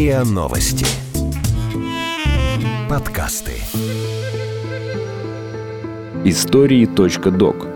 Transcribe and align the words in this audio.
РИА 0.00 0.24
Новости. 0.24 0.86
Подкасты. 2.88 3.52
Истории 6.24 6.86
.док. 6.86 7.66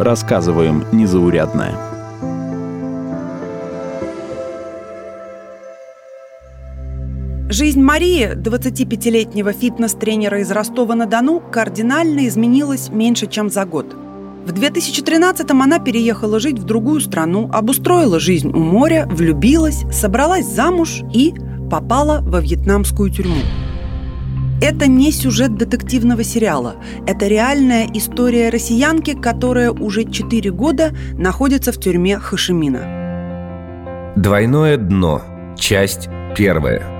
Рассказываем 0.00 0.86
незаурядное. 0.90 1.74
Жизнь 7.50 7.82
Марии, 7.82 8.34
25-летнего 8.34 9.52
фитнес-тренера 9.52 10.40
из 10.40 10.50
Ростова-на-Дону, 10.50 11.40
кардинально 11.40 12.26
изменилась 12.26 12.88
меньше, 12.88 13.26
чем 13.26 13.50
за 13.50 13.66
год– 13.66 13.94
в 14.48 14.52
2013-м 14.52 15.62
она 15.62 15.78
переехала 15.78 16.40
жить 16.40 16.58
в 16.58 16.64
другую 16.64 17.00
страну, 17.00 17.50
обустроила 17.52 18.18
жизнь 18.18 18.48
у 18.48 18.58
моря, 18.58 19.06
влюбилась, 19.10 19.84
собралась 19.92 20.46
замуж 20.46 21.02
и 21.12 21.34
попала 21.70 22.20
во 22.22 22.40
вьетнамскую 22.40 23.10
тюрьму. 23.10 23.42
Это 24.62 24.88
не 24.88 25.12
сюжет 25.12 25.56
детективного 25.56 26.24
сериала. 26.24 26.76
Это 27.06 27.28
реальная 27.28 27.86
история 27.92 28.48
россиянки, 28.48 29.12
которая 29.14 29.70
уже 29.70 30.04
4 30.04 30.50
года 30.50 30.96
находится 31.12 31.70
в 31.70 31.78
тюрьме 31.78 32.18
Хашимина. 32.18 34.14
Двойное 34.16 34.78
дно. 34.78 35.22
Часть 35.56 36.08
первая. 36.36 36.97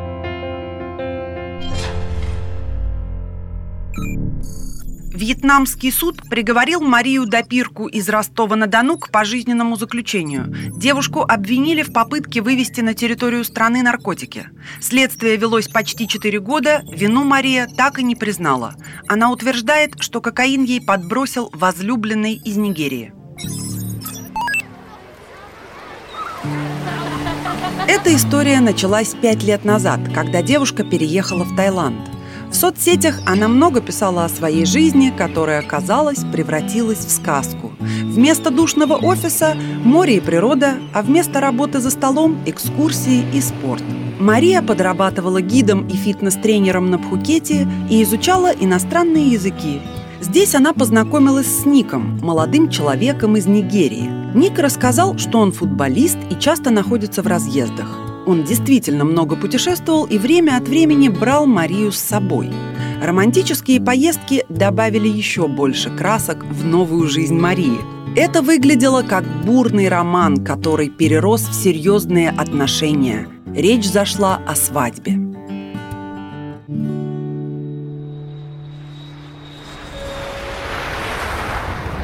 Вьетнамский 5.19 5.91
суд 5.91 6.23
приговорил 6.31 6.81
Марию 6.81 7.27
Допирку 7.27 7.89
из 7.89 8.09
Ростова-на-Дону 8.09 8.99
к 8.99 9.11
пожизненному 9.11 9.75
заключению. 9.75 10.55
Девушку 10.77 11.23
обвинили 11.23 11.83
в 11.83 11.93
попытке 11.93 12.41
вывести 12.41 12.83
на 12.83 12.95
территорию 12.95 13.43
страны 13.43 13.83
наркотики. 13.83 14.49
Следствие 14.81 15.37
велось 15.37 15.67
почти 15.67 16.07
4 16.07 16.39
года, 16.39 16.85
вину 16.89 17.25
Мария 17.25 17.67
так 17.67 17.99
и 17.99 18.05
не 18.05 18.15
признала. 18.15 18.77
Она 19.09 19.33
утверждает, 19.33 19.95
что 19.99 20.21
кокаин 20.21 20.63
ей 20.63 20.81
подбросил 20.81 21.51
возлюбленный 21.53 22.35
из 22.35 22.57
Нигерии. 22.57 23.13
Эта 27.89 28.15
история 28.15 28.61
началась 28.61 29.17
пять 29.21 29.43
лет 29.43 29.65
назад, 29.65 29.99
когда 30.15 30.43
девушка 30.43 30.85
переехала 30.85 31.43
в 31.43 31.57
Таиланд– 31.57 32.09
в 32.51 32.55
соцсетях 32.55 33.21
она 33.27 33.49
много 33.49 33.81
писала 33.81 34.25
о 34.25 34.29
своей 34.29 34.65
жизни, 34.65 35.13
которая, 35.17 35.63
казалось, 35.63 36.25
превратилась 36.33 37.05
в 37.05 37.11
сказку. 37.11 37.73
Вместо 37.79 38.51
душного 38.51 38.95
офиса– 38.95 39.57
море 39.85 40.17
и 40.17 40.21
природа, 40.21 40.75
а 40.95 41.03
вместо 41.03 41.41
работы 41.41 41.81
за 41.81 41.91
столом– 41.91 42.39
экскурсии 42.47 43.25
и 43.35 43.41
спорт. 43.41 43.83
Мария 44.19 44.63
подрабатывала 44.63 45.41
гидом 45.41 45.87
и 45.87 45.93
фитнес-тренером 45.93 46.91
на 46.91 46.99
Пхукете 46.99 47.69
и 47.91 48.03
изучала 48.03 48.51
иностранные 48.51 49.29
языки. 49.29 49.81
Здесь 50.21 50.55
она 50.55 50.73
познакомилась 50.73 51.47
с 51.47 51.65
Ником, 51.65 52.19
молодым 52.23 52.71
человеком 52.71 53.37
из 53.37 53.47
Нигерии. 53.47 54.11
Ник 54.35 54.59
рассказал, 54.59 55.17
что 55.19 55.39
он 55.39 55.53
футболист 55.53 56.19
и 56.31 56.35
часто 56.41 56.71
находится 56.71 57.23
в 57.23 57.27
разъездах. 57.27 58.08
Он 58.29 58.45
действительно 58.45 59.07
много 59.07 59.37
путешествовал 59.37 60.05
и 60.05 60.19
время 60.19 60.59
от 60.59 60.69
времени 60.69 61.09
брал 61.09 61.47
Марию 61.47 61.91
с 61.91 61.97
собой. 61.97 62.51
Романтические 63.03 63.81
поездки 63.81 64.45
добавили 64.51 65.09
еще 65.09 65.49
больше 65.49 65.89
красок 65.89 66.45
в 66.45 66.63
новую 66.63 67.09
жизнь 67.09 67.39
Марии. 67.39 67.79
Это 68.17 68.43
выглядело 68.43 69.01
как 69.01 69.25
бурный 69.47 69.89
роман, 69.89 70.45
который 70.45 70.91
перерос 70.91 71.49
в 71.49 71.55
серьезные 71.55 72.29
отношения. 72.29 73.29
Речь 73.47 73.89
зашла 73.89 74.43
о 74.47 74.55
свадьбе. 74.55 75.28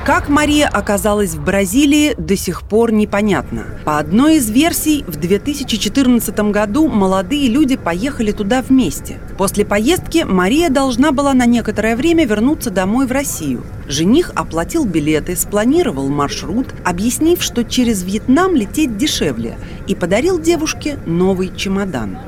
Как 0.05 0.29
Мария 0.29 0.69
оказалась 0.69 1.31
в 1.31 1.43
Бразилии, 1.43 2.15
до 2.19 2.37
сих 2.37 2.65
пор 2.65 2.93
непонятно. 2.93 3.65
По 3.87 3.99
одной 3.99 4.37
из 4.37 4.51
версий, 4.51 5.03
в 5.07 5.17
2014 5.17 6.39
году 6.51 6.89
молодые 6.89 7.49
люди 7.49 7.77
поехали 7.77 8.31
туда 8.31 8.61
вместе. 8.61 9.19
После 9.39 9.65
поездки 9.65 10.27
Мария 10.29 10.69
должна 10.69 11.11
была 11.11 11.33
на 11.33 11.47
некоторое 11.47 11.97
время 11.97 12.27
вернуться 12.27 12.71
домой 12.71 13.07
в 13.07 13.13
Россию. 13.13 13.65
Жених 13.89 14.31
оплатил 14.35 14.85
билеты, 14.85 15.37
спланировал 15.37 16.11
маршрут, 16.11 16.75
объяснив, 16.85 17.43
что 17.43 17.65
через 17.65 18.03
Вьетнам 18.03 18.55
лететь 18.55 18.99
дешевле, 18.99 19.57
и 19.87 19.95
подарил 19.95 20.39
девушке 20.39 20.99
новый 21.07 21.51
чемодан. 21.57 22.19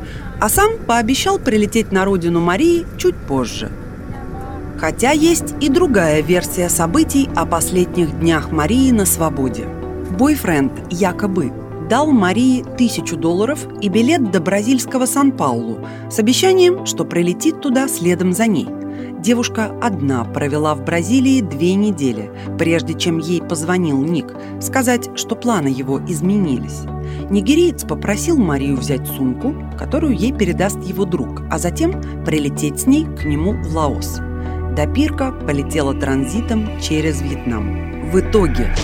А 0.41 0.48
сам 0.48 0.78
пообещал 0.78 1.38
прилететь 1.38 1.93
на 1.93 2.06
родину 2.06 2.41
Марии 2.41 2.87
чуть 2.97 3.16
позже– 3.16 3.70
Хотя 4.78 5.12
есть 5.12 5.54
и 5.60 5.69
другая 5.69 6.20
версия 6.22 6.69
событий 6.69 7.28
о 7.34 7.47
последних 7.47 8.19
днях 8.20 8.53
Марии 8.53 8.91
на 8.91 9.06
свободе. 9.06 9.66
Бойфренд 10.19 10.72
якобы 10.91 11.53
дал 11.88 12.10
Марии 12.10 12.64
тысячу 12.76 13.16
долларов 13.16 13.66
и 13.81 13.88
билет 13.88 14.31
до 14.31 14.41
бразильского 14.41 15.06
Сан-Паулу 15.06 15.78
с 16.10 16.19
обещанием, 16.19 16.84
что 16.84 17.04
прилетит 17.04 17.60
туда 17.60 17.88
следом 17.88 18.32
за 18.32 18.47
ней. 18.47 18.69
Девушка 19.19 19.72
одна 19.81 20.25
провела 20.25 20.75
в 20.75 20.84
Бразилии 20.84 21.41
две 21.41 21.75
недели, 21.75 22.31
прежде 22.58 22.94
чем 22.94 23.19
ей 23.19 23.41
позвонил 23.41 24.03
Ник, 24.03 24.34
сказать, 24.60 25.08
что 25.16 25.34
планы 25.34 25.69
его 25.69 26.00
изменились. 26.06 26.82
Нигериец 27.31 27.84
попросил 27.84 28.37
Марию 28.37 28.76
взять 28.76 29.06
сумку, 29.06 29.54
которую 29.78 30.16
ей 30.16 30.32
передаст 30.32 30.82
его 30.84 31.04
друг, 31.04 31.43
а 31.50 31.58
затем 31.58 32.00
прилететь 32.25 32.81
с 32.81 32.87
ней 32.87 33.04
к 33.04 33.25
нему 33.25 33.53
в 33.53 33.75
Лаос. 33.75 34.20
Допирка 34.76 35.32
полетела 35.32 35.94
транзитом 35.94 36.78
через 36.82 37.22
Вьетнам. 37.22 38.10
В 38.10 38.20
итоге 38.20 38.75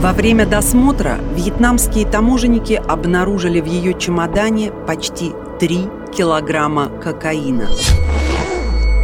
во 0.00 0.12
время 0.12 0.46
досмотра 0.46 1.18
вьетнамские 1.34 2.06
таможенники 2.06 2.74
обнаружили 2.74 3.60
в 3.60 3.66
ее 3.66 3.98
чемодане 3.98 4.70
почти 4.86 5.32
3 5.58 5.88
килограмма 6.16 6.90
кокаина. 7.02 7.66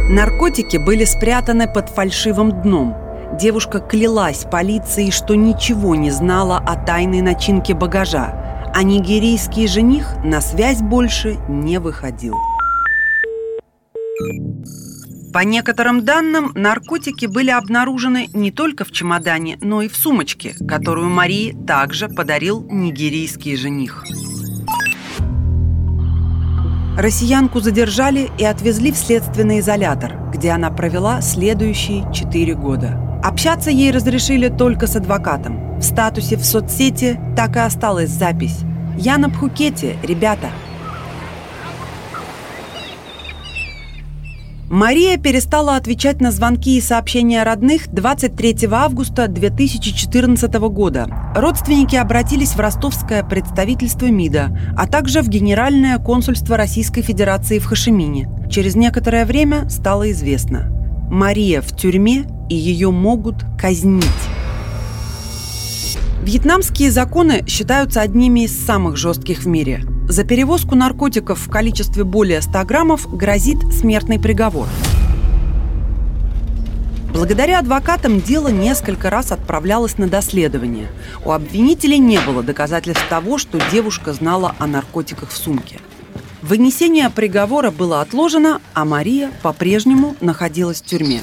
Наркотики 0.09 0.77
были 0.77 1.03
спрятаны 1.03 1.67
под 1.67 1.89
фальшивым 1.89 2.61
дном. 2.61 2.95
Девушка 3.37 3.79
клялась 3.79 4.45
полиции, 4.49 5.09
что 5.09 5.35
ничего 5.35 5.95
не 5.95 6.11
знала 6.11 6.57
о 6.57 6.77
тайной 6.77 7.21
начинке 7.21 7.73
багажа, 7.73 8.71
а 8.73 8.83
нигерийский 8.83 9.67
жених 9.67 10.15
на 10.23 10.39
связь 10.39 10.81
больше 10.81 11.37
не 11.49 11.79
выходил. 11.79 12.35
По 15.33 15.45
некоторым 15.45 16.03
данным, 16.03 16.51
наркотики 16.55 17.25
были 17.25 17.51
обнаружены 17.51 18.27
не 18.33 18.51
только 18.51 18.83
в 18.83 18.91
чемодане, 18.91 19.57
но 19.61 19.81
и 19.81 19.87
в 19.87 19.95
сумочке, 19.95 20.55
которую 20.67 21.09
Марии 21.09 21.55
также 21.65 22.09
подарил 22.09 22.65
нигерийский 22.69 23.55
жених. 23.55 24.03
Россиянку 26.97 27.61
задержали 27.61 28.29
и 28.37 28.43
отвезли 28.43 28.91
в 28.91 28.97
следственный 28.97 29.59
изолятор, 29.61 30.17
где 30.33 30.49
она 30.49 30.69
провела 30.69 31.21
следующие 31.21 32.11
четыре 32.13 32.53
года. 32.53 33.21
Общаться 33.23 33.71
ей 33.71 33.91
разрешили 33.91 34.49
только 34.49 34.85
с 34.85 34.97
адвокатом. 34.97 35.79
В 35.79 35.83
статусе 35.83 36.35
в 36.35 36.43
соцсети 36.43 37.17
так 37.37 37.55
и 37.55 37.59
осталась 37.59 38.09
запись 38.09 38.59
«Я 38.97 39.17
на 39.17 39.29
Пхукете, 39.29 39.95
ребята, 40.03 40.49
Мария 44.71 45.17
перестала 45.17 45.75
отвечать 45.75 46.21
на 46.21 46.31
звонки 46.31 46.77
и 46.77 46.81
сообщения 46.81 47.43
родных 47.43 47.89
23 47.89 48.69
августа 48.71 49.27
2014 49.27 50.53
года. 50.69 51.33
Родственники 51.35 51.97
обратились 51.97 52.53
в 52.53 52.59
ростовское 52.61 53.21
представительство 53.21 54.05
МИДа, 54.05 54.57
а 54.77 54.87
также 54.87 55.23
в 55.23 55.27
Генеральное 55.27 55.97
консульство 55.97 56.55
Российской 56.55 57.01
Федерации 57.01 57.59
в 57.59 57.65
Хашимине. 57.65 58.29
Через 58.49 58.75
некоторое 58.75 59.25
время 59.25 59.69
стало 59.69 60.09
известно. 60.11 60.71
Мария 61.11 61.59
в 61.59 61.75
тюрьме 61.75 62.23
и 62.49 62.55
ее 62.55 62.91
могут 62.91 63.43
казнить. 63.59 64.05
Вьетнамские 66.23 66.91
законы 66.91 67.43
считаются 67.45 67.99
одними 67.99 68.45
из 68.45 68.65
самых 68.65 68.95
жестких 68.95 69.39
в 69.39 69.47
мире. 69.47 69.83
За 70.11 70.25
перевозку 70.25 70.75
наркотиков 70.75 71.39
в 71.39 71.49
количестве 71.49 72.03
более 72.03 72.41
100 72.41 72.65
граммов 72.65 73.15
грозит 73.15 73.59
смертный 73.71 74.19
приговор. 74.19 74.67
Благодаря 77.13 77.59
адвокатам 77.59 78.19
дело 78.19 78.49
несколько 78.49 79.09
раз 79.09 79.31
отправлялось 79.31 79.97
на 79.97 80.09
доследование. 80.09 80.89
У 81.23 81.31
обвинителей 81.31 81.97
не 81.97 82.19
было 82.19 82.43
доказательств 82.43 83.07
того, 83.07 83.37
что 83.37 83.57
девушка 83.71 84.11
знала 84.11 84.53
о 84.59 84.67
наркотиках 84.67 85.29
в 85.29 85.37
сумке. 85.37 85.79
Вынесение 86.41 87.09
приговора 87.09 87.71
было 87.71 88.01
отложено, 88.01 88.59
а 88.73 88.83
Мария 88.83 89.31
по-прежнему 89.41 90.17
находилась 90.19 90.81
в 90.81 90.85
тюрьме. 90.85 91.21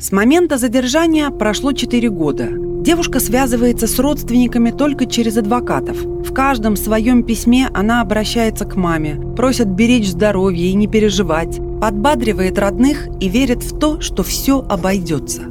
С 0.00 0.10
момента 0.10 0.58
задержания 0.58 1.30
прошло 1.30 1.72
4 1.72 2.10
года. 2.10 2.69
Девушка 2.80 3.20
связывается 3.20 3.86
с 3.86 3.98
родственниками 3.98 4.70
только 4.70 5.04
через 5.04 5.36
адвокатов. 5.36 6.02
В 6.02 6.32
каждом 6.32 6.76
своем 6.76 7.22
письме 7.24 7.68
она 7.74 8.00
обращается 8.00 8.64
к 8.64 8.74
маме, 8.74 9.16
просит 9.36 9.68
беречь 9.68 10.08
здоровье 10.08 10.70
и 10.70 10.74
не 10.74 10.86
переживать, 10.86 11.60
подбадривает 11.78 12.58
родных 12.58 13.06
и 13.20 13.28
верит 13.28 13.62
в 13.62 13.78
то, 13.78 14.00
что 14.00 14.22
все 14.22 14.64
обойдется. 14.66 15.42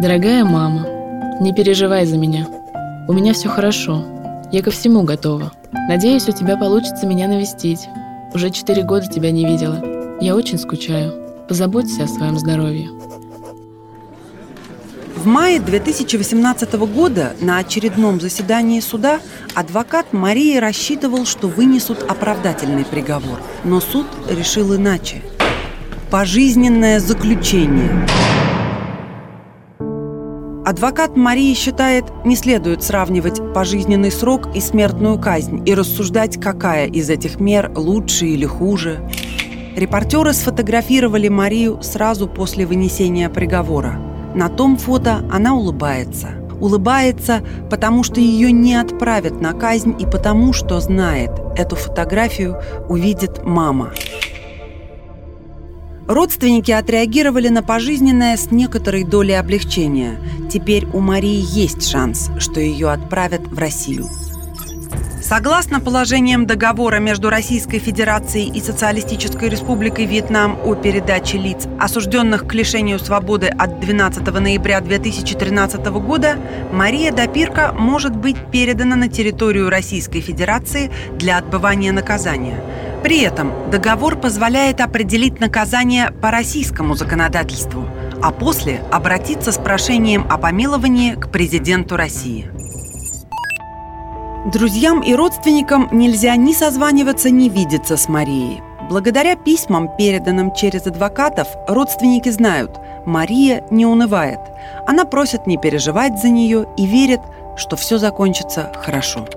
Дорогая 0.00 0.44
мама, 0.44 0.86
не 1.40 1.52
переживай 1.52 2.06
за 2.06 2.16
меня. 2.16 2.46
У 3.08 3.12
меня 3.12 3.32
все 3.32 3.48
хорошо. 3.48 4.04
Я 4.52 4.62
ко 4.62 4.70
всему 4.70 5.02
готова. 5.02 5.52
Надеюсь, 5.88 6.28
у 6.28 6.32
тебя 6.32 6.56
получится 6.56 7.04
меня 7.04 7.26
навестить. 7.26 7.88
Уже 8.32 8.50
четыре 8.50 8.84
года 8.84 9.08
тебя 9.08 9.32
не 9.32 9.44
видела. 9.44 9.82
Я 10.20 10.36
очень 10.36 10.58
скучаю. 10.58 11.14
Позаботься 11.48 12.04
о 12.04 12.08
своем 12.08 12.38
здоровье. 12.38 12.88
В 15.18 15.26
мае 15.26 15.58
2018 15.58 16.74
года 16.74 17.34
на 17.40 17.58
очередном 17.58 18.20
заседании 18.20 18.78
суда 18.78 19.18
адвокат 19.52 20.12
Марии 20.12 20.58
рассчитывал, 20.58 21.26
что 21.26 21.48
вынесут 21.48 22.04
оправдательный 22.08 22.84
приговор. 22.84 23.40
Но 23.64 23.80
суд 23.80 24.06
решил 24.30 24.76
иначе. 24.76 25.22
Пожизненное 26.12 27.00
заключение. 27.00 28.06
Адвокат 30.64 31.16
Марии 31.16 31.52
считает, 31.54 32.04
не 32.24 32.36
следует 32.36 32.84
сравнивать 32.84 33.40
пожизненный 33.52 34.12
срок 34.12 34.54
и 34.54 34.60
смертную 34.60 35.18
казнь 35.18 35.68
и 35.68 35.74
рассуждать, 35.74 36.40
какая 36.40 36.86
из 36.86 37.10
этих 37.10 37.40
мер 37.40 37.72
лучше 37.74 38.26
или 38.26 38.46
хуже. 38.46 39.00
Репортеры 39.74 40.32
сфотографировали 40.32 41.26
Марию 41.26 41.82
сразу 41.82 42.28
после 42.28 42.66
вынесения 42.66 43.28
приговора. 43.28 44.07
На 44.38 44.48
том 44.48 44.76
фото 44.76 45.24
она 45.32 45.52
улыбается. 45.52 46.28
Улыбается, 46.60 47.42
потому 47.68 48.04
что 48.04 48.20
ее 48.20 48.52
не 48.52 48.76
отправят 48.76 49.40
на 49.40 49.52
казнь 49.52 49.96
и 49.98 50.06
потому 50.06 50.52
что 50.52 50.78
знает, 50.78 51.32
эту 51.56 51.74
фотографию 51.74 52.56
увидит 52.88 53.44
мама. 53.44 53.92
Родственники 56.06 56.70
отреагировали 56.70 57.48
на 57.48 57.64
пожизненное 57.64 58.36
с 58.36 58.52
некоторой 58.52 59.02
долей 59.02 59.34
облегчения. 59.34 60.20
Теперь 60.48 60.86
у 60.92 61.00
Марии 61.00 61.44
есть 61.44 61.90
шанс, 61.90 62.30
что 62.38 62.60
ее 62.60 62.90
отправят 62.92 63.42
в 63.48 63.58
Россию. 63.58 64.06
Согласно 65.28 65.78
положениям 65.78 66.46
договора 66.46 67.00
между 67.00 67.28
Российской 67.28 67.80
Федерацией 67.80 68.50
и 68.50 68.62
Социалистической 68.62 69.50
Республикой 69.50 70.06
Вьетнам 70.06 70.58
о 70.64 70.74
передаче 70.74 71.36
лиц, 71.36 71.66
осужденных 71.78 72.46
к 72.46 72.54
лишению 72.54 72.98
свободы 72.98 73.48
от 73.48 73.78
12 73.78 74.24
ноября 74.40 74.80
2013 74.80 75.84
года, 75.88 76.38
Мария 76.72 77.12
Допирка 77.12 77.74
может 77.76 78.16
быть 78.16 78.38
передана 78.50 78.96
на 78.96 79.08
территорию 79.08 79.68
Российской 79.68 80.22
Федерации 80.22 80.90
для 81.18 81.36
отбывания 81.36 81.92
наказания. 81.92 82.64
При 83.02 83.20
этом 83.20 83.52
договор 83.70 84.16
позволяет 84.16 84.80
определить 84.80 85.40
наказание 85.40 86.10
по 86.10 86.30
российскому 86.30 86.94
законодательству, 86.94 87.84
а 88.22 88.30
после 88.30 88.80
обратиться 88.90 89.52
с 89.52 89.58
прошением 89.58 90.26
о 90.30 90.38
помиловании 90.38 91.12
к 91.12 91.28
президенту 91.30 91.96
России. 91.96 92.50
Друзьям 94.52 95.02
и 95.02 95.14
родственникам 95.14 95.90
нельзя 95.92 96.34
ни 96.36 96.54
созваниваться, 96.54 97.28
ни 97.28 97.50
видеться 97.50 97.98
с 97.98 98.08
Марией. 98.08 98.62
Благодаря 98.88 99.36
письмам, 99.36 99.94
переданным 99.98 100.54
через 100.54 100.86
адвокатов, 100.86 101.48
родственники 101.66 102.30
знают, 102.30 102.70
Мария 103.04 103.66
не 103.70 103.84
унывает. 103.84 104.38
Она 104.86 105.04
просит 105.04 105.46
не 105.46 105.58
переживать 105.58 106.18
за 106.18 106.30
нее 106.30 106.66
и 106.78 106.86
верит, 106.86 107.20
что 107.58 107.76
все 107.76 107.98
закончится 107.98 108.72
хорошо. 108.74 109.28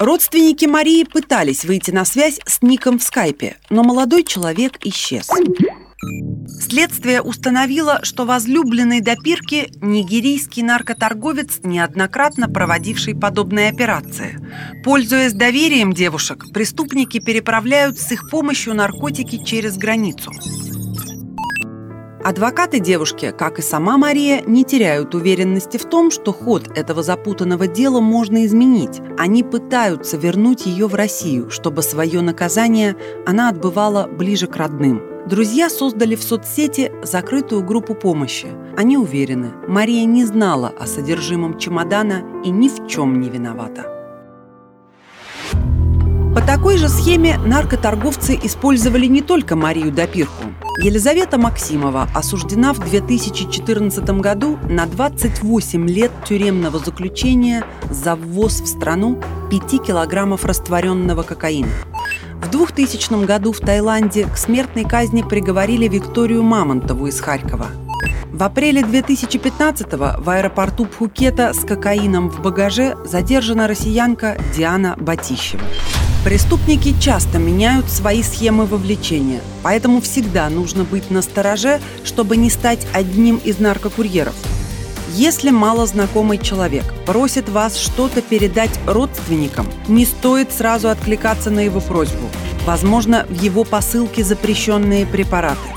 Родственники 0.00 0.64
Марии 0.64 1.04
пытались 1.04 1.64
выйти 1.64 1.92
на 1.92 2.04
связь 2.04 2.40
с 2.44 2.62
Ником 2.62 2.98
в 2.98 3.04
скайпе, 3.04 3.56
но 3.68 3.84
молодой 3.84 4.24
человек 4.24 4.84
исчез. 4.84 5.28
Следствие 6.70 7.20
установило, 7.20 7.98
что 8.04 8.24
возлюбленный 8.24 9.00
допирки– 9.00 9.72
нигерийский 9.80 10.62
наркоторговец, 10.62 11.58
неоднократно 11.64 12.48
проводивший 12.48 13.16
подобные 13.16 13.70
операции. 13.70 14.38
Пользуясь 14.84 15.32
доверием 15.32 15.92
девушек, 15.92 16.44
преступники 16.54 17.18
переправляют 17.18 17.98
с 17.98 18.12
их 18.12 18.30
помощью 18.30 18.74
наркотики 18.74 19.42
через 19.42 19.78
границу. 19.78 20.30
Адвокаты 22.22 22.78
девушки, 22.78 23.34
как 23.36 23.58
и 23.58 23.62
сама 23.62 23.98
Мария, 23.98 24.40
не 24.46 24.62
теряют 24.62 25.12
уверенности 25.16 25.76
в 25.76 25.86
том, 25.86 26.12
что 26.12 26.32
ход 26.32 26.68
этого 26.78 27.02
запутанного 27.02 27.66
дела 27.66 27.98
можно 28.00 28.46
изменить. 28.46 29.00
Они 29.18 29.42
пытаются 29.42 30.16
вернуть 30.16 30.66
ее 30.66 30.86
в 30.86 30.94
Россию, 30.94 31.50
чтобы 31.50 31.82
свое 31.82 32.20
наказание 32.20 32.94
она 33.26 33.48
отбывала 33.48 34.06
ближе 34.06 34.46
к 34.46 34.54
родным. 34.54 35.02
Друзья 35.30 35.70
создали 35.70 36.16
в 36.16 36.24
соцсети 36.24 36.90
закрытую 37.04 37.62
группу 37.62 37.94
помощи. 37.94 38.48
Они 38.76 38.96
уверены, 38.98 39.52
Мария 39.68 40.04
не 40.04 40.24
знала 40.24 40.72
о 40.76 40.88
содержимом 40.88 41.56
чемодана 41.56 42.24
и 42.44 42.50
ни 42.50 42.68
в 42.68 42.88
чем 42.88 43.20
не 43.20 43.28
виновата. 43.28 43.84
По 46.34 46.40
такой 46.40 46.78
же 46.78 46.88
схеме 46.88 47.38
наркоторговцы 47.38 48.40
использовали 48.42 49.06
не 49.06 49.22
только 49.22 49.54
Марию 49.54 49.92
Допирку. 49.92 50.46
Елизавета 50.82 51.38
Максимова 51.38 52.08
осуждена 52.12 52.72
в 52.72 52.80
2014 52.80 54.02
году 54.20 54.58
на 54.68 54.86
28 54.86 55.88
лет 55.88 56.10
тюремного 56.24 56.80
заключения 56.80 57.64
за 57.88 58.16
ввоз 58.16 58.62
в 58.62 58.66
страну 58.66 59.22
5 59.50 59.80
килограммов 59.80 60.44
растворенного 60.44 61.22
кокаина. 61.22 61.68
В 62.42 62.48
2000 62.50 63.26
году 63.26 63.52
в 63.52 63.58
Таиланде 63.58 64.26
к 64.26 64.36
смертной 64.36 64.84
казни 64.84 65.22
приговорили 65.22 65.86
Викторию 65.86 66.42
Мамонтову 66.42 67.06
из 67.06 67.20
Харькова. 67.20 67.66
В 68.32 68.42
апреле 68.42 68.80
2015-го 68.80 70.22
в 70.22 70.30
аэропорту 70.30 70.86
Пхукета 70.86 71.52
с 71.52 71.64
кокаином 71.64 72.30
в 72.30 72.40
багаже 72.40 72.96
задержана 73.04 73.68
россиянка 73.68 74.38
Диана 74.56 74.96
Батищева. 74.98 75.62
Преступники 76.24 76.94
часто 76.98 77.38
меняют 77.38 77.90
свои 77.90 78.22
схемы 78.22 78.64
вовлечения, 78.64 79.40
поэтому 79.62 80.00
всегда 80.00 80.48
нужно 80.48 80.84
быть 80.84 81.10
на 81.10 81.22
стороже, 81.22 81.80
чтобы 82.04 82.36
не 82.36 82.48
стать 82.48 82.86
одним 82.94 83.36
из 83.36 83.58
наркокурьеров– 83.58 84.34
если 85.14 85.50
малознакомый 85.50 86.38
человек 86.38 86.84
просит 87.06 87.48
вас 87.48 87.76
что-то 87.76 88.22
передать 88.22 88.78
родственникам, 88.86 89.66
не 89.88 90.04
стоит 90.04 90.52
сразу 90.52 90.88
откликаться 90.88 91.50
на 91.50 91.60
его 91.60 91.80
просьбу. 91.80 92.28
Возможно, 92.66 93.26
в 93.28 93.42
его 93.42 93.64
посылке 93.64 94.22
запрещенные 94.22 95.06
препараты. 95.06 95.68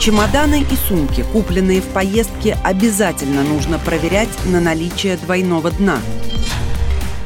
Чемоданы 0.00 0.62
и 0.62 0.76
сумки, 0.88 1.24
купленные 1.32 1.80
в 1.80 1.86
поездке, 1.86 2.56
обязательно 2.64 3.42
нужно 3.42 3.78
проверять 3.78 4.30
на 4.46 4.60
наличие 4.60 5.16
двойного 5.16 5.70
дна– 5.70 5.98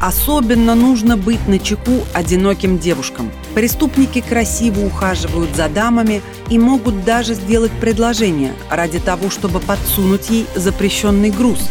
Особенно 0.01 0.75
нужно 0.75 1.17
быть 1.17 1.47
на 1.49 1.59
чеку 1.59 2.05
одиноким 2.13 2.79
девушкам. 2.79 3.31
Преступники 3.55 4.21
красиво 4.21 4.85
ухаживают 4.85 5.55
за 5.57 5.69
дамами 5.69 6.23
и 6.51 6.59
могут 6.59 7.05
даже 7.05 7.35
сделать 7.35 7.73
предложение 7.81 8.53
ради 8.71 8.99
того, 8.99 9.31
чтобы 9.31 9.61
подсунуть 9.61 10.29
ей 10.31 10.47
запрещенный 10.55 11.31
груз. 11.31 11.71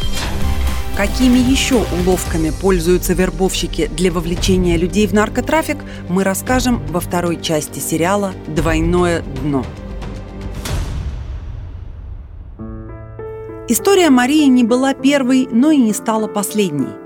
Какими 0.96 1.40
еще 1.40 1.84
уловками 1.92 2.52
пользуются 2.52 3.14
вербовщики 3.14 3.88
для 3.88 4.12
вовлечения 4.12 4.78
людей 4.78 5.08
в 5.08 5.14
наркотрафик, 5.14 5.78
мы 6.08 6.24
расскажем 6.24 6.86
во 6.88 7.00
второй 7.00 7.42
части 7.42 7.80
сериала 7.80 8.34
«Двойное 8.48 9.24
дно». 9.42 9.66
История 13.68 14.12
Марии 14.12 14.46
не 14.46 14.64
была 14.64 14.94
первой, 14.94 15.48
но 15.52 15.72
и 15.72 15.78
не 15.78 15.94
стала 15.94 16.28
последней. 16.28 17.03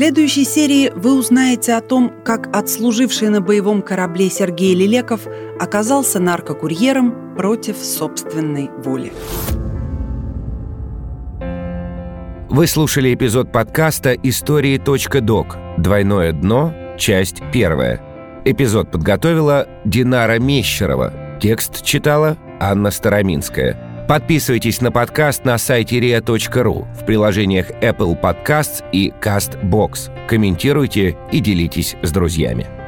Следующей 0.00 0.44
серии 0.46 0.90
вы 0.96 1.12
узнаете 1.12 1.74
о 1.74 1.82
том, 1.82 2.10
как 2.24 2.48
отслуживший 2.56 3.28
на 3.28 3.42
боевом 3.42 3.82
корабле 3.82 4.30
Сергей 4.30 4.74
Лилеков 4.74 5.26
оказался 5.60 6.18
наркокурьером 6.18 7.34
против 7.36 7.76
собственной 7.76 8.70
воли. 8.82 9.12
Вы 12.48 12.66
слушали 12.66 13.12
эпизод 13.12 13.52
подкаста 13.52 14.14
«Истории.док. 14.14 15.58
Двойное 15.76 16.32
дно. 16.32 16.72
Часть 16.96 17.42
первая». 17.52 18.00
Эпизод 18.46 18.90
подготовила 18.90 19.68
Динара 19.84 20.38
Мещерова. 20.38 21.12
Текст 21.42 21.84
читала 21.84 22.38
Анна 22.58 22.90
Староминская. 22.90 23.89
Подписывайтесь 24.10 24.80
на 24.80 24.90
подкаст 24.90 25.44
на 25.44 25.56
сайте 25.56 26.00
ria.ru 26.00 26.92
в 26.96 27.06
приложениях 27.06 27.70
Apple 27.80 28.20
Podcasts 28.20 28.82
и 28.90 29.12
CastBox. 29.20 30.26
Комментируйте 30.26 31.16
и 31.30 31.38
делитесь 31.38 31.94
с 32.02 32.10
друзьями. 32.10 32.79